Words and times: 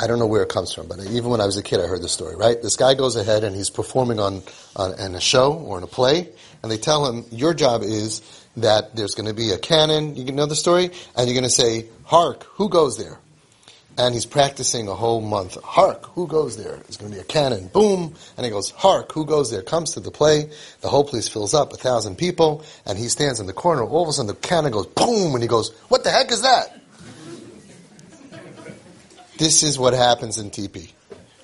I 0.00 0.08
don't 0.08 0.18
know 0.18 0.26
where 0.26 0.42
it 0.42 0.48
comes 0.48 0.74
from, 0.74 0.88
but 0.88 0.98
even 0.98 1.30
when 1.30 1.40
I 1.40 1.46
was 1.46 1.56
a 1.56 1.62
kid, 1.62 1.78
I 1.78 1.86
heard 1.86 2.02
the 2.02 2.08
story, 2.08 2.34
right? 2.34 2.60
This 2.60 2.74
guy 2.74 2.94
goes 2.94 3.14
ahead 3.14 3.44
and 3.44 3.54
he's 3.54 3.70
performing 3.70 4.18
on, 4.18 4.42
on 4.74 4.98
in 4.98 5.14
a 5.14 5.20
show 5.20 5.52
or 5.52 5.78
in 5.78 5.84
a 5.84 5.86
play, 5.86 6.28
and 6.62 6.72
they 6.72 6.78
tell 6.78 7.06
him, 7.06 7.24
your 7.30 7.54
job 7.54 7.82
is 7.84 8.20
that 8.56 8.96
there's 8.96 9.14
going 9.14 9.28
to 9.28 9.34
be 9.34 9.52
a 9.52 9.58
cannon, 9.58 10.16
you 10.16 10.32
know 10.32 10.46
the 10.46 10.56
story, 10.56 10.90
and 11.16 11.28
you're 11.28 11.34
going 11.34 11.44
to 11.44 11.48
say, 11.48 11.86
hark, 12.04 12.42
who 12.42 12.68
goes 12.68 12.98
there? 12.98 13.20
And 13.96 14.12
he's 14.12 14.26
practicing 14.26 14.88
a 14.88 14.94
whole 14.94 15.20
month. 15.20 15.62
Hark, 15.62 16.06
who 16.06 16.26
goes 16.26 16.56
there? 16.56 16.78
There's 16.78 16.96
going 16.96 17.12
to 17.12 17.16
be 17.16 17.20
a 17.20 17.24
cannon. 17.24 17.68
Boom. 17.68 18.16
And 18.36 18.44
he 18.44 18.50
goes, 18.50 18.70
hark, 18.70 19.12
who 19.12 19.24
goes 19.24 19.52
there? 19.52 19.62
Comes 19.62 19.92
to 19.92 20.00
the 20.00 20.10
play. 20.10 20.50
The 20.80 20.88
whole 20.88 21.04
place 21.04 21.28
fills 21.28 21.54
up, 21.54 21.72
a 21.72 21.76
thousand 21.76 22.18
people, 22.18 22.64
and 22.84 22.98
he 22.98 23.08
stands 23.08 23.38
in 23.38 23.46
the 23.46 23.52
corner. 23.52 23.84
All 23.84 24.02
of 24.02 24.08
a 24.08 24.12
sudden 24.12 24.26
the 24.26 24.34
cannon 24.34 24.72
goes 24.72 24.88
boom, 24.88 25.34
and 25.34 25.42
he 25.42 25.48
goes, 25.48 25.72
what 25.86 26.02
the 26.02 26.10
heck 26.10 26.32
is 26.32 26.42
that? 26.42 26.80
This 29.36 29.62
is 29.62 29.78
what 29.78 29.94
happens 29.94 30.38
in 30.38 30.50
TP. 30.50 30.92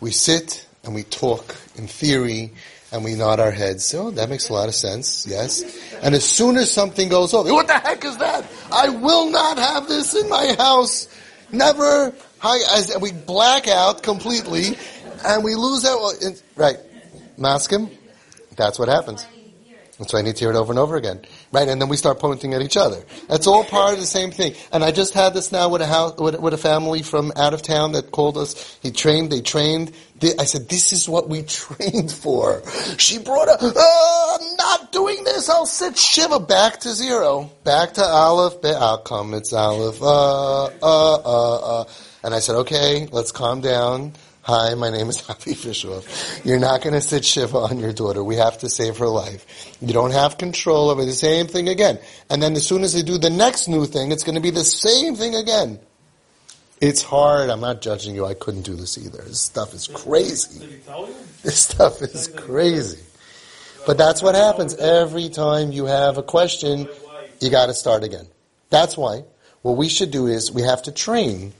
We 0.00 0.10
sit 0.10 0.66
and 0.84 0.94
we 0.94 1.04
talk 1.04 1.56
in 1.76 1.86
theory 1.86 2.52
and 2.92 3.04
we 3.04 3.14
nod 3.14 3.40
our 3.40 3.50
heads. 3.50 3.94
Oh, 3.94 4.10
that 4.12 4.28
makes 4.28 4.48
a 4.48 4.52
lot 4.52 4.68
of 4.68 4.74
sense. 4.74 5.26
Yes. 5.28 5.62
And 6.02 6.14
as 6.14 6.24
soon 6.24 6.56
as 6.56 6.70
something 6.70 7.08
goes 7.08 7.32
off, 7.34 7.46
what 7.46 7.66
the 7.66 7.74
heck 7.74 8.04
is 8.04 8.16
that? 8.18 8.44
I 8.72 8.88
will 8.88 9.30
not 9.30 9.58
have 9.58 9.88
this 9.88 10.14
in 10.14 10.28
my 10.28 10.54
house. 10.58 11.08
Never. 11.52 12.12
As 12.42 12.96
we 13.00 13.12
black 13.12 13.68
out 13.68 14.02
completely 14.02 14.76
and 15.24 15.42
we 15.42 15.54
lose 15.54 15.82
that. 15.82 16.42
Right. 16.54 16.78
Maskim. 17.36 17.90
That's 18.56 18.78
what 18.78 18.88
happens. 18.88 19.26
And 19.98 20.08
so 20.08 20.18
I 20.18 20.22
need 20.22 20.36
to 20.36 20.40
hear 20.40 20.50
it 20.50 20.56
over 20.56 20.72
and 20.72 20.78
over 20.78 20.96
again. 20.96 21.20
Right? 21.52 21.66
And 21.66 21.80
then 21.80 21.88
we 21.88 21.96
start 21.96 22.18
pointing 22.18 22.52
at 22.52 22.60
each 22.60 22.76
other. 22.76 23.02
That's 23.28 23.46
all 23.46 23.64
part 23.64 23.94
of 23.94 24.00
the 24.00 24.06
same 24.06 24.30
thing. 24.30 24.54
And 24.72 24.84
I 24.84 24.92
just 24.92 25.14
had 25.14 25.32
this 25.32 25.52
now 25.52 25.70
with 25.70 25.80
a 25.80 25.86
house, 25.86 26.16
with, 26.18 26.38
with 26.38 26.52
a 26.52 26.58
family 26.58 27.02
from 27.02 27.32
out 27.36 27.54
of 27.54 27.62
town 27.62 27.92
that 27.92 28.10
called 28.10 28.36
us. 28.36 28.78
He 28.82 28.90
trained, 28.90 29.32
they 29.32 29.40
trained. 29.40 29.92
I 30.22 30.44
said, 30.44 30.68
this 30.68 30.92
is 30.92 31.08
what 31.08 31.28
we 31.28 31.42
trained 31.44 32.12
for. 32.12 32.62
She 32.98 33.18
brought 33.18 33.48
a, 33.48 33.56
oh, 33.60 34.38
I'm 34.40 34.56
not 34.56 34.92
doing 34.92 35.24
this. 35.24 35.48
I'll 35.48 35.66
sit 35.66 35.96
Shiva 35.96 36.40
back 36.40 36.80
to 36.80 36.92
zero. 36.92 37.50
Back 37.64 37.94
to 37.94 38.04
Aleph, 38.04 38.64
outcome. 38.64 39.32
It's 39.32 39.52
Aleph, 39.52 40.02
uh, 40.02 40.64
uh, 40.66 40.70
uh, 40.82 41.80
uh. 41.80 41.84
And 42.22 42.34
I 42.34 42.40
said, 42.40 42.56
okay, 42.56 43.06
let's 43.12 43.32
calm 43.32 43.60
down. 43.60 44.12
Hi, 44.46 44.74
my 44.74 44.90
name 44.90 45.08
is 45.08 45.20
Happy 45.26 45.54
Fishoff. 45.54 46.44
You're 46.44 46.60
not 46.60 46.80
going 46.80 46.94
to 46.94 47.00
sit 47.00 47.24
Shiva 47.24 47.58
on 47.58 47.80
your 47.80 47.92
daughter. 47.92 48.22
We 48.22 48.36
have 48.36 48.58
to 48.58 48.68
save 48.68 48.98
her 48.98 49.08
life. 49.08 49.76
You 49.80 49.92
don't 49.92 50.12
have 50.12 50.38
control 50.38 50.88
over 50.88 51.04
the 51.04 51.14
same 51.14 51.48
thing 51.48 51.68
again. 51.68 51.98
And 52.30 52.40
then 52.40 52.54
as 52.54 52.64
soon 52.64 52.84
as 52.84 52.92
they 52.92 53.02
do 53.02 53.18
the 53.18 53.28
next 53.28 53.66
new 53.66 53.86
thing, 53.86 54.12
it's 54.12 54.22
going 54.22 54.36
to 54.36 54.40
be 54.40 54.50
the 54.50 54.62
same 54.62 55.16
thing 55.16 55.34
again. 55.34 55.80
It's 56.80 57.02
hard. 57.02 57.50
I'm 57.50 57.58
not 57.58 57.82
judging 57.82 58.14
you. 58.14 58.24
I 58.24 58.34
couldn't 58.34 58.62
do 58.62 58.76
this 58.76 58.96
either. 58.98 59.20
This 59.22 59.40
stuff 59.40 59.74
is 59.74 59.88
crazy. 59.88 60.78
This 61.42 61.58
stuff 61.58 62.00
is 62.00 62.28
crazy. 62.28 63.02
But 63.84 63.98
that's 63.98 64.22
what 64.22 64.36
happens 64.36 64.76
every 64.76 65.28
time 65.28 65.72
you 65.72 65.86
have 65.86 66.18
a 66.18 66.22
question. 66.22 66.86
You 67.40 67.50
got 67.50 67.66
to 67.66 67.74
start 67.74 68.04
again. 68.04 68.28
That's 68.70 68.96
why 68.96 69.24
what 69.62 69.76
we 69.76 69.88
should 69.88 70.12
do 70.12 70.28
is 70.28 70.52
we 70.52 70.62
have 70.62 70.84
to 70.84 70.92
train 70.92 71.52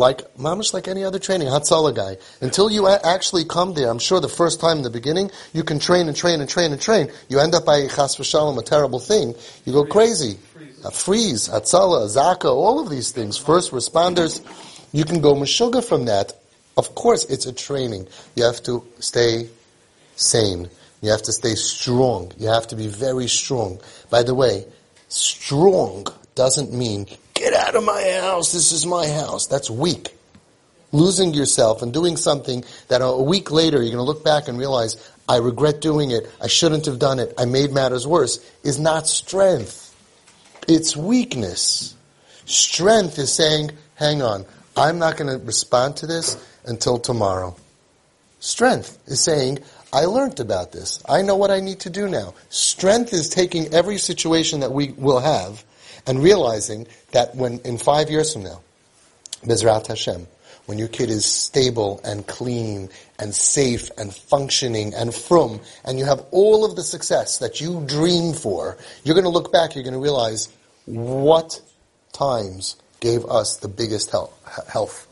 like 0.00 0.34
mamish 0.36 0.72
like 0.72 0.88
any 0.88 1.04
other 1.04 1.18
training, 1.18 1.46
Hatzalah 1.46 1.94
guy. 1.94 2.16
Until 2.40 2.70
you 2.70 2.88
actually 2.88 3.44
come 3.44 3.74
there, 3.74 3.88
I'm 3.88 3.98
sure 3.98 4.18
the 4.18 4.28
first 4.28 4.58
time 4.58 4.78
in 4.78 4.82
the 4.82 4.90
beginning, 4.90 5.30
you 5.52 5.62
can 5.62 5.78
train 5.78 6.08
and 6.08 6.16
train 6.16 6.40
and 6.40 6.48
train 6.48 6.72
and 6.72 6.80
train. 6.80 7.12
You 7.28 7.38
end 7.38 7.54
up 7.54 7.66
by 7.66 7.86
chas 7.86 8.16
v'shalom, 8.16 8.58
a 8.58 8.62
terrible 8.62 8.98
thing. 8.98 9.34
You 9.64 9.72
go 9.72 9.84
crazy. 9.84 10.38
A 10.84 10.90
freeze, 10.90 11.48
Hatzalah, 11.48 12.08
Zaka, 12.08 12.46
all 12.46 12.80
of 12.80 12.88
these 12.88 13.12
things. 13.12 13.36
First 13.36 13.70
responders, 13.72 14.40
you 14.92 15.04
can 15.04 15.20
go 15.20 15.34
mashuga 15.34 15.84
from 15.84 16.06
that. 16.06 16.32
Of 16.78 16.94
course, 16.94 17.26
it's 17.26 17.44
a 17.44 17.52
training. 17.52 18.08
You 18.34 18.44
have 18.44 18.62
to 18.62 18.82
stay 18.98 19.50
sane. 20.16 20.70
You 21.02 21.10
have 21.10 21.22
to 21.22 21.32
stay 21.32 21.54
strong. 21.54 22.32
You 22.38 22.48
have 22.48 22.66
to 22.68 22.76
be 22.76 22.88
very 22.88 23.28
strong. 23.28 23.78
By 24.08 24.22
the 24.22 24.34
way, 24.34 24.64
strong 25.08 26.06
doesn't 26.34 26.72
mean 26.72 27.06
out 27.60 27.76
of 27.76 27.84
my 27.84 28.02
house. 28.20 28.52
This 28.52 28.72
is 28.72 28.86
my 28.86 29.06
house. 29.06 29.46
That's 29.46 29.70
weak. 29.70 30.08
Losing 30.92 31.34
yourself 31.34 31.82
and 31.82 31.92
doing 31.92 32.16
something 32.16 32.64
that 32.88 33.00
a 33.02 33.22
week 33.22 33.50
later 33.50 33.76
you're 33.76 33.92
going 33.92 33.96
to 33.96 34.02
look 34.02 34.24
back 34.24 34.48
and 34.48 34.58
realize, 34.58 34.96
I 35.28 35.36
regret 35.36 35.80
doing 35.80 36.10
it. 36.10 36.28
I 36.40 36.48
shouldn't 36.48 36.86
have 36.86 36.98
done 36.98 37.20
it. 37.20 37.32
I 37.38 37.44
made 37.44 37.70
matters 37.70 38.06
worse 38.06 38.44
is 38.64 38.80
not 38.80 39.06
strength. 39.06 39.94
It's 40.66 40.96
weakness. 40.96 41.94
Strength 42.46 43.18
is 43.18 43.32
saying, 43.32 43.70
hang 43.94 44.22
on, 44.22 44.44
I'm 44.76 44.98
not 44.98 45.16
going 45.16 45.30
to 45.30 45.44
respond 45.44 45.98
to 45.98 46.06
this 46.06 46.44
until 46.64 46.98
tomorrow. 46.98 47.54
Strength 48.40 48.98
is 49.06 49.22
saying, 49.22 49.60
I 49.92 50.06
learned 50.06 50.40
about 50.40 50.72
this. 50.72 51.02
I 51.08 51.22
know 51.22 51.36
what 51.36 51.50
I 51.50 51.60
need 51.60 51.80
to 51.80 51.90
do 51.90 52.08
now. 52.08 52.34
Strength 52.48 53.12
is 53.12 53.28
taking 53.28 53.72
every 53.74 53.98
situation 53.98 54.60
that 54.60 54.72
we 54.72 54.92
will 54.92 55.20
have 55.20 55.64
and 56.06 56.22
realizing 56.22 56.86
that 57.12 57.34
when 57.34 57.58
in 57.60 57.78
five 57.78 58.10
years 58.10 58.32
from 58.32 58.44
now, 58.44 58.60
Bezrat 59.44 59.86
Hashem, 59.86 60.26
when 60.66 60.78
your 60.78 60.88
kid 60.88 61.10
is 61.10 61.24
stable 61.24 62.00
and 62.04 62.26
clean 62.26 62.90
and 63.18 63.34
safe 63.34 63.90
and 63.98 64.14
functioning 64.14 64.94
and 64.94 65.14
from, 65.14 65.60
and 65.84 65.98
you 65.98 66.04
have 66.04 66.24
all 66.30 66.64
of 66.64 66.76
the 66.76 66.82
success 66.82 67.38
that 67.38 67.60
you 67.60 67.84
dream 67.86 68.32
for, 68.32 68.76
you're 69.02 69.14
going 69.14 69.24
to 69.24 69.30
look 69.30 69.52
back, 69.52 69.74
you're 69.74 69.84
going 69.84 69.94
to 69.94 70.00
realize 70.00 70.48
what 70.84 71.60
times 72.12 72.76
gave 73.00 73.24
us 73.24 73.56
the 73.56 73.68
biggest 73.68 74.10
health, 74.10 75.08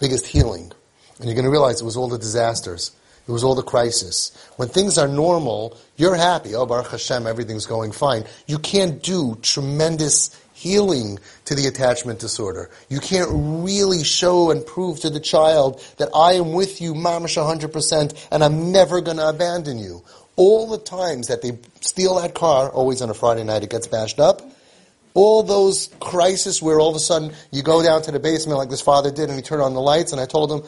biggest 0.00 0.26
healing. 0.26 0.72
And 1.18 1.26
you're 1.26 1.34
going 1.34 1.44
to 1.44 1.50
realize 1.50 1.80
it 1.80 1.84
was 1.84 1.96
all 1.96 2.08
the 2.08 2.18
disasters. 2.18 2.92
It 3.28 3.30
was 3.30 3.44
all 3.44 3.54
the 3.54 3.62
crisis. 3.62 4.32
When 4.56 4.68
things 4.68 4.96
are 4.96 5.06
normal, 5.06 5.76
you're 5.96 6.14
happy. 6.14 6.54
Oh, 6.54 6.64
Baruch 6.64 6.92
Hashem, 6.92 7.26
everything's 7.26 7.66
going 7.66 7.92
fine. 7.92 8.24
You 8.46 8.58
can't 8.58 9.02
do 9.02 9.36
tremendous 9.42 10.34
healing 10.54 11.18
to 11.44 11.54
the 11.54 11.66
attachment 11.66 12.20
disorder. 12.20 12.70
You 12.88 13.00
can't 13.00 13.28
really 13.30 14.02
show 14.02 14.50
and 14.50 14.64
prove 14.64 15.00
to 15.00 15.10
the 15.10 15.20
child 15.20 15.84
that 15.98 16.08
I 16.14 16.32
am 16.32 16.54
with 16.54 16.80
you, 16.80 16.94
mamish 16.94 17.36
100%, 17.36 18.28
and 18.32 18.42
I'm 18.42 18.72
never 18.72 19.02
going 19.02 19.18
to 19.18 19.28
abandon 19.28 19.78
you. 19.78 20.02
All 20.36 20.66
the 20.66 20.78
times 20.78 21.28
that 21.28 21.42
they 21.42 21.58
steal 21.82 22.14
that 22.14 22.34
car, 22.34 22.70
always 22.70 23.02
on 23.02 23.10
a 23.10 23.14
Friday 23.14 23.44
night 23.44 23.62
it 23.62 23.70
gets 23.70 23.86
bashed 23.86 24.20
up, 24.20 24.40
all 25.12 25.42
those 25.42 25.90
crises 26.00 26.62
where 26.62 26.80
all 26.80 26.90
of 26.90 26.96
a 26.96 27.00
sudden 27.00 27.32
you 27.50 27.62
go 27.62 27.82
down 27.82 28.00
to 28.02 28.10
the 28.10 28.20
basement 28.20 28.58
like 28.58 28.70
this 28.70 28.80
father 28.80 29.10
did 29.10 29.28
and 29.28 29.36
he 29.36 29.42
turned 29.42 29.62
on 29.62 29.74
the 29.74 29.80
lights 29.80 30.12
and 30.12 30.20
I 30.20 30.26
told 30.26 30.50
him, 30.50 30.62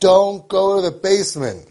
don't 0.00 0.46
go 0.48 0.76
to 0.76 0.90
the 0.90 0.96
basement. 0.96 1.68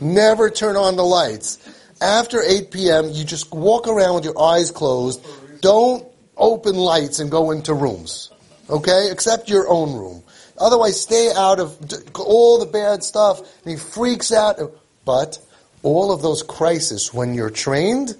Never 0.00 0.48
turn 0.50 0.76
on 0.76 0.96
the 0.96 1.04
lights. 1.04 1.58
After 2.00 2.42
8 2.42 2.70
p.m., 2.70 3.10
you 3.10 3.24
just 3.24 3.52
walk 3.52 3.86
around 3.86 4.14
with 4.14 4.24
your 4.24 4.40
eyes 4.40 4.70
closed. 4.70 5.24
Don't 5.60 6.06
open 6.36 6.74
lights 6.74 7.18
and 7.18 7.30
go 7.30 7.50
into 7.50 7.74
rooms. 7.74 8.30
Okay? 8.70 9.08
Except 9.10 9.50
your 9.50 9.68
own 9.68 9.94
room. 9.94 10.22
Otherwise, 10.56 11.00
stay 11.00 11.30
out 11.34 11.60
of 11.60 11.76
all 12.18 12.58
the 12.58 12.66
bad 12.66 13.04
stuff. 13.04 13.40
And 13.64 13.72
he 13.72 13.76
freaks 13.76 14.32
out. 14.32 14.58
But 15.04 15.38
all 15.82 16.12
of 16.12 16.22
those 16.22 16.42
crises, 16.42 17.12
when 17.12 17.34
you're 17.34 17.50
trained, 17.50 18.16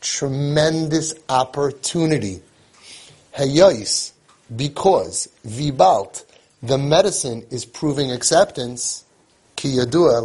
tremendous 0.00 1.14
opportunity. 1.28 2.42
Hayos, 3.36 4.12
because 4.54 5.28
vibalt, 5.46 6.24
the 6.62 6.78
medicine 6.78 7.46
is 7.50 7.64
proving 7.64 8.10
acceptance 8.10 9.04
Ki 9.58 9.76
yadua 9.76 10.22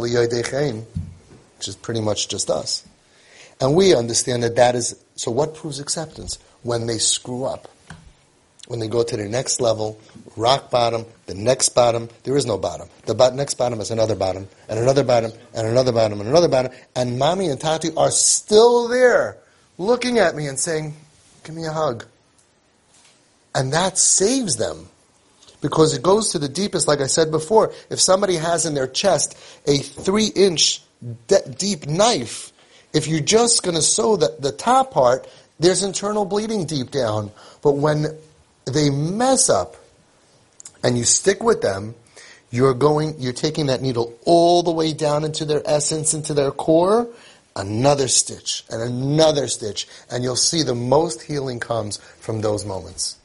which 1.58 1.66
is 1.66 1.74
pretty 1.74 2.00
much 2.00 2.28
just 2.28 2.48
us. 2.48 2.86
And 3.60 3.74
we 3.74 3.92
understand 3.92 4.44
that 4.44 4.54
that 4.54 4.76
is, 4.76 4.94
so 5.16 5.32
what 5.32 5.56
proves 5.56 5.80
acceptance? 5.80 6.38
When 6.62 6.86
they 6.86 6.98
screw 6.98 7.44
up. 7.44 7.66
When 8.68 8.78
they 8.78 8.86
go 8.86 9.02
to 9.02 9.16
the 9.16 9.28
next 9.28 9.60
level, 9.60 9.98
rock 10.36 10.70
bottom, 10.70 11.04
the 11.26 11.34
next 11.34 11.70
bottom, 11.70 12.10
there 12.22 12.36
is 12.36 12.46
no 12.46 12.58
bottom. 12.58 12.88
The 13.06 13.30
next 13.30 13.54
bottom 13.54 13.80
is 13.80 13.90
another 13.90 14.14
bottom, 14.14 14.46
and 14.68 14.78
another 14.78 15.02
bottom, 15.02 15.32
and 15.52 15.66
another 15.66 15.90
bottom, 15.90 16.20
and 16.20 16.28
another 16.28 16.48
bottom, 16.48 16.70
and 16.94 17.18
mommy 17.18 17.48
and 17.48 17.60
tati 17.60 17.90
are 17.96 18.12
still 18.12 18.86
there, 18.86 19.36
looking 19.78 20.18
at 20.18 20.36
me 20.36 20.46
and 20.46 20.60
saying, 20.60 20.94
give 21.42 21.56
me 21.56 21.66
a 21.66 21.72
hug. 21.72 22.04
And 23.52 23.72
that 23.72 23.98
saves 23.98 24.58
them 24.58 24.90
because 25.64 25.94
it 25.94 26.02
goes 26.02 26.32
to 26.32 26.38
the 26.38 26.46
deepest, 26.46 26.86
like 26.86 27.00
I 27.00 27.06
said 27.06 27.30
before. 27.30 27.72
If 27.88 27.98
somebody 27.98 28.36
has 28.36 28.66
in 28.66 28.74
their 28.74 28.86
chest 28.86 29.34
a 29.66 29.78
three 29.78 30.26
inch 30.26 30.82
de- 31.26 31.48
deep 31.52 31.86
knife, 31.86 32.52
if 32.92 33.08
you're 33.08 33.20
just 33.20 33.62
going 33.62 33.74
to 33.74 33.80
sew 33.80 34.16
the, 34.16 34.36
the 34.38 34.52
top 34.52 34.90
part, 34.90 35.26
there's 35.58 35.82
internal 35.82 36.26
bleeding 36.26 36.66
deep 36.66 36.90
down. 36.90 37.32
But 37.62 37.76
when 37.76 38.14
they 38.66 38.90
mess 38.90 39.48
up 39.48 39.76
and 40.82 40.98
you 40.98 41.04
stick 41.04 41.42
with 41.42 41.62
them, 41.62 41.94
you're 42.50 42.74
going, 42.74 43.14
you're 43.18 43.32
taking 43.32 43.64
that 43.66 43.80
needle 43.80 44.18
all 44.26 44.62
the 44.62 44.70
way 44.70 44.92
down 44.92 45.24
into 45.24 45.46
their 45.46 45.62
essence, 45.64 46.12
into 46.12 46.34
their 46.34 46.50
core, 46.50 47.08
another 47.56 48.08
stitch 48.08 48.64
and 48.68 48.82
another 48.82 49.48
stitch, 49.48 49.88
and 50.10 50.22
you'll 50.24 50.36
see 50.36 50.62
the 50.62 50.74
most 50.74 51.22
healing 51.22 51.58
comes 51.58 51.96
from 52.20 52.42
those 52.42 52.66
moments. 52.66 53.16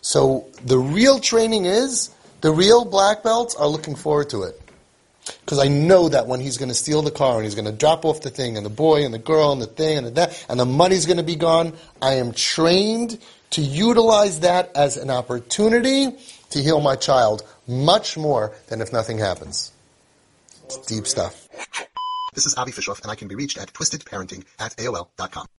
So 0.00 0.46
the 0.64 0.78
real 0.78 1.18
training 1.18 1.66
is 1.66 2.10
The 2.40 2.52
real 2.52 2.84
black 2.84 3.22
belts 3.22 3.54
are 3.56 3.66
looking 3.66 3.96
forward 3.96 4.30
to 4.30 4.44
it. 4.44 4.60
Because 5.40 5.58
I 5.58 5.68
know 5.68 6.08
that 6.08 6.26
when 6.26 6.40
he's 6.40 6.56
going 6.56 6.70
to 6.70 6.74
steal 6.74 7.02
the 7.02 7.10
car 7.10 7.36
and 7.36 7.44
he's 7.44 7.54
going 7.54 7.66
to 7.66 7.72
drop 7.72 8.04
off 8.04 8.22
the 8.22 8.30
thing 8.30 8.56
and 8.56 8.64
the 8.64 8.70
boy 8.70 9.04
and 9.04 9.12
the 9.12 9.18
girl 9.18 9.52
and 9.52 9.60
the 9.60 9.66
thing 9.66 9.98
and 9.98 10.06
the 10.06 10.10
that 10.12 10.46
and 10.48 10.58
the 10.58 10.64
money's 10.64 11.04
going 11.04 11.18
to 11.18 11.22
be 11.22 11.36
gone, 11.36 11.74
I 12.00 12.14
am 12.14 12.32
trained 12.32 13.18
to 13.50 13.60
utilize 13.60 14.40
that 14.40 14.74
as 14.74 14.96
an 14.96 15.10
opportunity 15.10 16.16
to 16.50 16.62
heal 16.62 16.80
my 16.80 16.96
child 16.96 17.42
much 17.66 18.16
more 18.16 18.52
than 18.68 18.80
if 18.80 18.92
nothing 18.92 19.18
happens. 19.18 19.72
It's 20.64 20.78
deep 20.86 21.06
stuff. 21.06 21.48
This 22.34 22.46
is 22.46 22.54
Avi 22.56 22.72
Fishoff, 22.72 23.02
and 23.02 23.10
I 23.10 23.14
can 23.14 23.28
be 23.28 23.34
reached 23.34 23.58
at 23.58 23.72
twistedparenting 23.72 24.44
at 24.58 24.76
AOL.com. 24.76 25.46